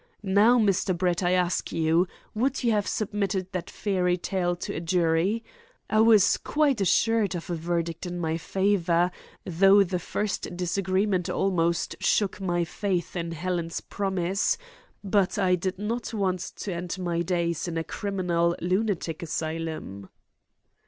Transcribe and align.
Now, 0.23 0.57
Mr. 0.57 0.97
Brett, 0.97 1.21
I 1.21 1.33
ask 1.33 1.71
you, 1.71 2.07
would 2.33 2.63
you 2.63 2.71
have 2.71 2.87
submitted 2.87 3.51
that 3.51 3.69
fairy 3.69 4.17
tale 4.17 4.55
to 4.55 4.73
a 4.75 4.79
jury? 4.79 5.43
I 5.91 5.99
was 6.01 6.37
quite 6.37 6.81
assured 6.81 7.35
of 7.35 7.51
a 7.51 7.55
verdict 7.55 8.07
in 8.07 8.17
my 8.17 8.35
favour, 8.39 9.11
though 9.45 9.83
the 9.83 9.99
first 9.99 10.57
disagreement 10.57 11.29
almost 11.29 11.97
shook 11.99 12.41
my 12.41 12.63
faith 12.65 13.15
in 13.15 13.33
Helen's 13.33 13.79
promise, 13.79 14.57
but 15.03 15.37
I 15.37 15.53
did 15.53 15.77
not 15.77 16.15
want 16.15 16.39
to 16.39 16.73
end 16.73 16.97
my 16.97 17.21
days 17.21 17.67
in 17.67 17.77
a 17.77 17.83
criminal 17.83 18.55
lunatic 18.59 19.21
asylum." 19.21 20.09